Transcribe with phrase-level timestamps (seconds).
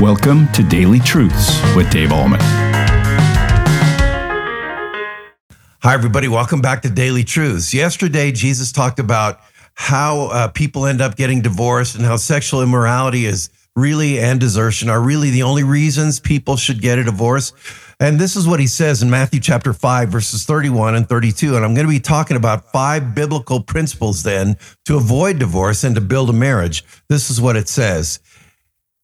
[0.00, 2.36] Welcome to Daily Truths with Dave Ahlman.
[5.80, 6.28] Hi, everybody.
[6.28, 7.72] Welcome back to Daily Truths.
[7.72, 9.40] Yesterday, Jesus talked about
[9.72, 14.90] how uh, people end up getting divorced and how sexual immorality is really and desertion
[14.90, 17.54] are really the only reasons people should get a divorce.
[17.98, 21.56] And this is what he says in Matthew chapter 5, verses 31 and 32.
[21.56, 25.94] And I'm going to be talking about five biblical principles then to avoid divorce and
[25.94, 26.84] to build a marriage.
[27.08, 28.20] This is what it says.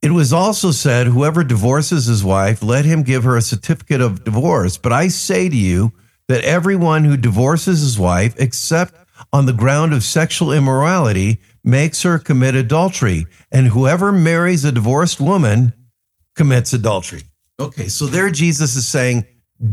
[0.02, 4.24] It was also said, Whoever divorces his wife, let him give her a certificate of
[4.24, 4.76] divorce.
[4.76, 5.92] But I say to you
[6.26, 8.94] that everyone who divorces his wife, except
[9.32, 13.26] on the ground of sexual immorality, makes her commit adultery.
[13.52, 15.72] And whoever marries a divorced woman
[16.34, 17.22] commits adultery.
[17.60, 19.24] Okay, so there Jesus is saying,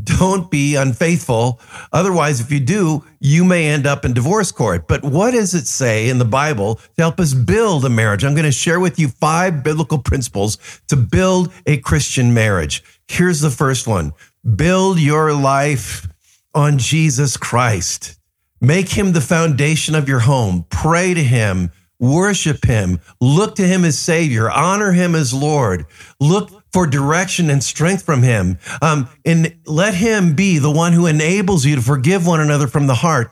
[0.03, 1.59] don't be unfaithful.
[1.91, 4.87] Otherwise, if you do, you may end up in divorce court.
[4.87, 8.23] But what does it say in the Bible to help us build a marriage?
[8.23, 10.57] I'm going to share with you five biblical principles
[10.89, 12.83] to build a Christian marriage.
[13.07, 14.13] Here's the first one
[14.55, 16.07] build your life
[16.53, 18.19] on Jesus Christ.
[18.61, 20.65] Make him the foundation of your home.
[20.69, 21.71] Pray to him.
[21.99, 22.99] Worship him.
[23.19, 24.49] Look to him as Savior.
[24.49, 25.85] Honor him as Lord.
[26.19, 28.57] Look for direction and strength from him.
[28.81, 32.87] Um, and let him be the one who enables you to forgive one another from
[32.87, 33.31] the heart.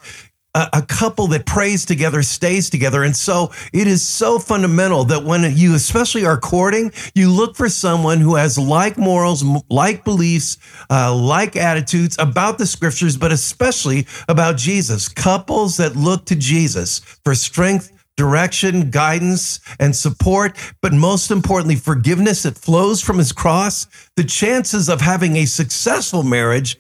[0.55, 3.03] A, a couple that prays together stays together.
[3.03, 7.69] And so it is so fundamental that when you especially are courting, you look for
[7.69, 10.57] someone who has like morals, like beliefs,
[10.89, 15.09] uh, like attitudes about the scriptures, but especially about Jesus.
[15.09, 22.43] Couples that look to Jesus for strength direction, guidance, and support, but most importantly, forgiveness
[22.43, 23.87] that flows from his cross,
[24.17, 26.77] the chances of having a successful marriage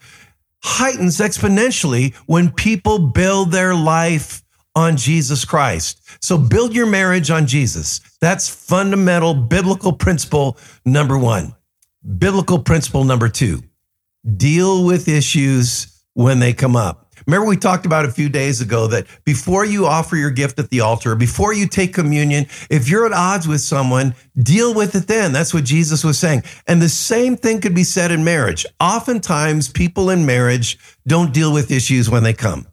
[0.63, 4.43] heightens exponentially when people build their life
[4.75, 6.01] on Jesus Christ.
[6.21, 8.01] So build your marriage on Jesus.
[8.21, 11.55] That's fundamental biblical principle number one.
[12.17, 13.63] Biblical principle number two
[14.35, 17.06] deal with issues when they come up.
[17.25, 20.69] Remember, we talked about a few days ago that before you offer your gift at
[20.69, 25.07] the altar, before you take communion, if you're at odds with someone, deal with it
[25.07, 25.31] then.
[25.33, 26.43] That's what Jesus was saying.
[26.67, 28.65] And the same thing could be said in marriage.
[28.79, 30.77] Oftentimes, people in marriage
[31.07, 32.67] don't deal with issues when they come.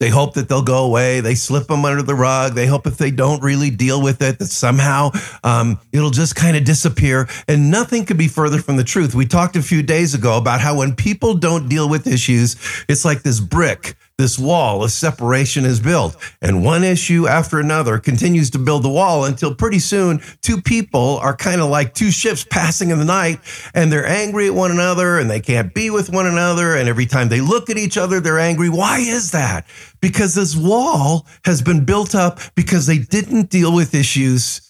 [0.00, 1.20] They hope that they'll go away.
[1.20, 2.54] They slip them under the rug.
[2.54, 5.10] They hope if they don't really deal with it, that somehow
[5.42, 7.28] um, it'll just kind of disappear.
[7.48, 9.14] And nothing could be further from the truth.
[9.14, 12.56] We talked a few days ago about how when people don't deal with issues,
[12.88, 16.16] it's like this brick this wall of separation is built.
[16.42, 21.18] And one issue after another continues to build the wall until pretty soon two people
[21.18, 23.38] are kind of like two ships passing in the night
[23.74, 26.74] and they're angry at one another and they can't be with one another.
[26.74, 28.68] And every time they look at each other, they're angry.
[28.68, 29.66] Why is that?
[30.00, 34.62] Because this wall has been built up because they didn't deal with issues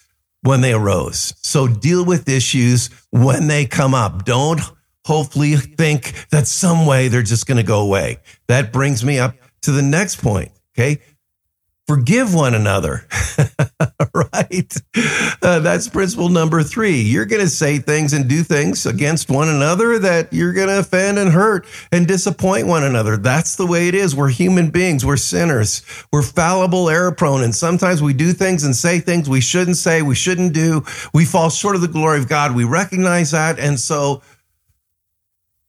[0.42, 1.32] when they arose.
[1.38, 4.26] So deal with issues when they come up.
[4.26, 4.60] Don't
[5.08, 8.18] hopefully think that some way they're just going to go away.
[8.46, 10.52] That brings me up to the next point.
[10.78, 11.00] Okay.
[11.86, 13.06] Forgive one another.
[14.14, 14.74] right.
[15.40, 17.00] Uh, that's principle number three.
[17.00, 20.80] You're going to say things and do things against one another that you're going to
[20.80, 23.16] offend and hurt and disappoint one another.
[23.16, 24.14] That's the way it is.
[24.14, 25.06] We're human beings.
[25.06, 25.82] We're sinners.
[26.12, 27.42] We're fallible, error prone.
[27.42, 30.84] And sometimes we do things and say things we shouldn't say, we shouldn't do.
[31.14, 32.54] We fall short of the glory of God.
[32.54, 33.58] We recognize that.
[33.58, 34.20] And so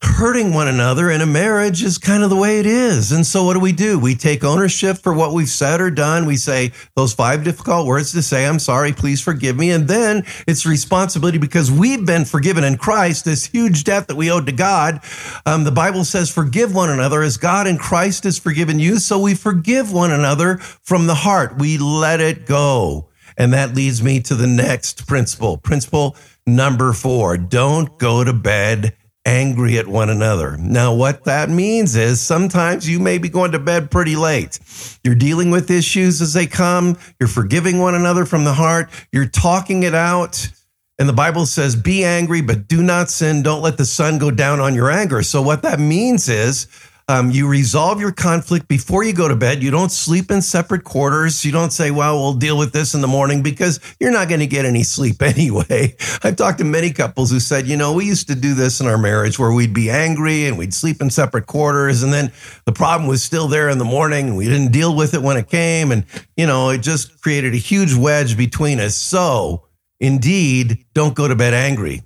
[0.02, 3.12] hurting one another in a marriage is kind of the way it is.
[3.12, 4.00] And so what do we do?
[4.00, 6.26] We take ownership for what we've said or done.
[6.26, 9.72] We say those five difficult words to say, I'm sorry, please forgive me.
[9.72, 14.32] And then it's responsibility because we've been forgiven in Christ, this huge debt that we
[14.32, 15.02] owed to God.
[15.46, 19.00] Um, the Bible says, forgive one another as God in Christ has forgiven you.
[19.00, 21.58] So we forgive one another from the heart.
[21.58, 23.10] We let it go.
[23.38, 25.58] And that leads me to the next principle.
[25.58, 26.16] Principle
[26.46, 27.38] number four.
[27.38, 28.96] Don't go to bed
[29.26, 30.58] angry at one another.
[30.58, 34.60] Now, what that means is sometimes you may be going to bed pretty late.
[35.04, 36.98] You're dealing with issues as they come.
[37.20, 38.90] You're forgiving one another from the heart.
[39.12, 40.50] You're talking it out.
[40.98, 43.42] And the Bible says, be angry, but do not sin.
[43.42, 45.24] Don't let the sun go down on your anger.
[45.24, 46.68] So, what that means is
[47.10, 49.64] um, you resolve your conflict before you go to bed.
[49.64, 51.44] You don't sleep in separate quarters.
[51.44, 54.42] You don't say, well, we'll deal with this in the morning because you're not going
[54.42, 55.96] to get any sleep anyway.
[56.24, 58.86] I've talked to many couples who said, you know, we used to do this in
[58.86, 62.04] our marriage where we'd be angry and we'd sleep in separate quarters.
[62.04, 62.32] And then
[62.66, 65.36] the problem was still there in the morning and we didn't deal with it when
[65.36, 65.92] it came.
[65.92, 66.06] And,
[66.38, 68.96] you know, it just created a huge wedge between us.
[68.96, 69.66] So,
[70.00, 72.04] indeed, don't go to bed angry.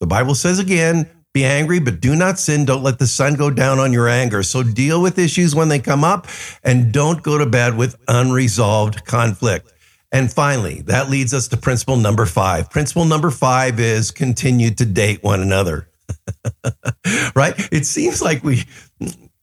[0.00, 2.64] The Bible says again, be angry, but do not sin.
[2.64, 4.42] Don't let the sun go down on your anger.
[4.42, 6.26] So deal with issues when they come up
[6.64, 9.72] and don't go to bed with unresolved conflict.
[10.10, 12.70] And finally, that leads us to principle number five.
[12.70, 15.88] Principle number five is continue to date one another.
[17.36, 17.54] right?
[17.70, 18.64] It seems like we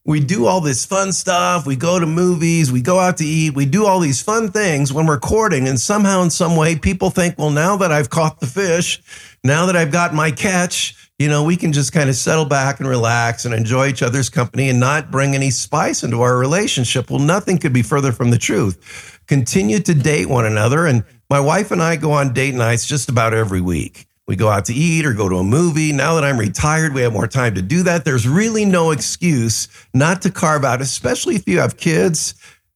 [0.04, 1.66] we do all this fun stuff.
[1.66, 4.92] We go to movies, we go out to eat, we do all these fun things
[4.92, 5.66] when we're courting.
[5.66, 9.02] And somehow, in some way, people think, well, now that I've caught the fish,
[9.42, 12.78] now that I've got my catch, you know, we can just kind of settle back
[12.78, 17.10] and relax and enjoy each other's company and not bring any spice into our relationship.
[17.10, 19.18] Well, nothing could be further from the truth.
[19.26, 20.86] Continue to date one another.
[20.86, 24.06] And my wife and I go on date nights just about every week.
[24.28, 25.92] We go out to eat or go to a movie.
[25.92, 28.04] Now that I'm retired, we have more time to do that.
[28.04, 32.34] There's really no excuse not to carve out, especially if you have kids.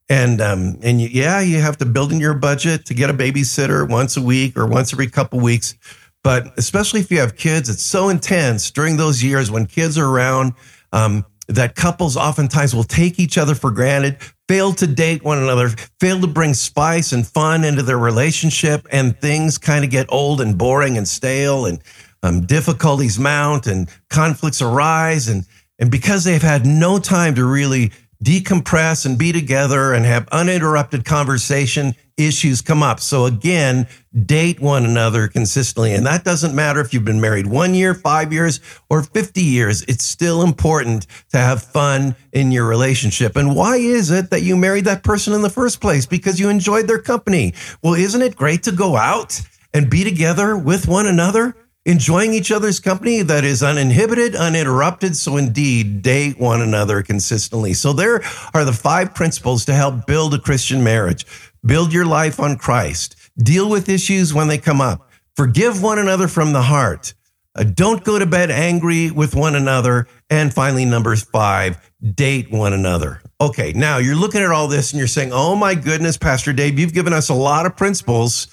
[0.08, 3.14] And um, and you, yeah, you have to build in your budget to get a
[3.14, 5.74] babysitter once a week or once every couple weeks.
[6.22, 10.06] But especially if you have kids, it's so intense during those years when kids are
[10.06, 10.54] around.
[10.92, 14.16] Um, that couples oftentimes will take each other for granted,
[14.48, 15.68] fail to date one another,
[15.98, 20.40] fail to bring spice and fun into their relationship, and things kind of get old
[20.40, 21.80] and boring and stale, and
[22.22, 25.44] um, difficulties mount, and conflicts arise, and
[25.78, 27.90] and because they've had no time to really
[28.22, 33.00] decompress and be together and have uninterrupted conversation, issues come up.
[33.00, 33.88] So again,
[34.26, 35.94] date one another consistently.
[35.94, 39.82] And that doesn't matter if you've been married one year, five years, or 50 years.
[39.82, 43.36] It's still important to have fun in your relationship.
[43.36, 46.04] And why is it that you married that person in the first place?
[46.04, 47.54] Because you enjoyed their company.
[47.82, 49.40] Well, isn't it great to go out
[49.72, 51.54] and be together with one another?
[51.86, 55.16] Enjoying each other's company that is uninhibited, uninterrupted.
[55.16, 57.74] So, indeed, date one another consistently.
[57.74, 58.22] So, there
[58.54, 61.26] are the five principles to help build a Christian marriage.
[61.64, 63.16] Build your life on Christ.
[63.38, 65.08] Deal with issues when they come up.
[65.36, 67.14] Forgive one another from the heart.
[67.54, 70.06] Uh, don't go to bed angry with one another.
[70.28, 73.22] And finally, number five, date one another.
[73.40, 76.78] Okay, now you're looking at all this and you're saying, oh my goodness, Pastor Dave,
[76.78, 78.48] you've given us a lot of principles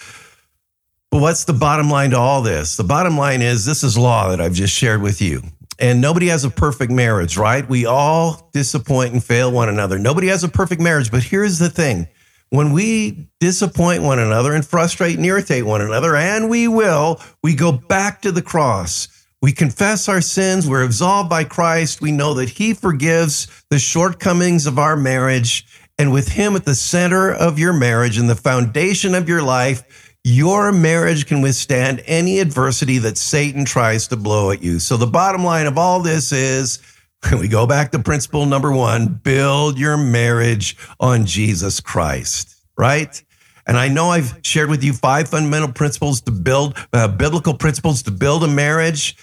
[1.12, 2.78] but what's the bottom line to all this?
[2.78, 5.42] The bottom line is this is law that I've just shared with you.
[5.80, 7.68] And nobody has a perfect marriage, right?
[7.68, 10.00] We all disappoint and fail one another.
[10.00, 11.12] Nobody has a perfect marriage.
[11.12, 12.08] But here's the thing
[12.50, 17.56] when we disappoint one another and frustrate and irritate one another, and we will, we
[17.56, 19.08] go back to the cross.
[19.42, 20.68] We confess our sins.
[20.68, 22.02] We're absolved by Christ.
[22.02, 25.66] We know that He forgives the shortcomings of our marriage.
[26.00, 30.07] And with Him at the center of your marriage and the foundation of your life,
[30.28, 34.78] your marriage can withstand any adversity that Satan tries to blow at you.
[34.78, 36.80] So the bottom line of all this is
[37.40, 43.24] we go back to principle number one, build your marriage on Jesus Christ, right?
[43.66, 48.04] And I know I've shared with you five fundamental principles to build, uh, biblical principles
[48.04, 49.16] to build a marriage,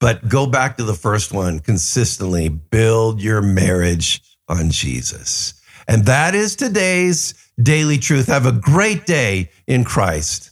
[0.00, 5.52] but go back to the first one consistently build your marriage on Jesus.
[5.86, 8.26] And that is today's daily truth.
[8.26, 10.50] Have a great day in Christ.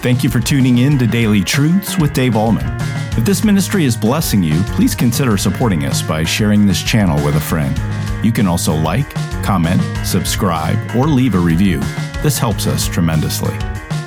[0.00, 2.78] Thank you for tuning in to Daily Truths with Dave Ahlman.
[3.18, 7.34] If this ministry is blessing you, please consider supporting us by sharing this channel with
[7.34, 7.76] a friend.
[8.24, 9.12] You can also like,
[9.42, 11.80] comment, subscribe, or leave a review.
[12.22, 13.56] This helps us tremendously.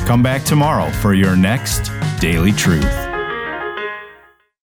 [0.05, 1.91] Come back tomorrow for your next
[2.21, 3.10] Daily Truth.